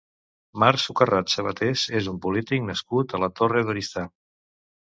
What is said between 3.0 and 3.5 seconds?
a la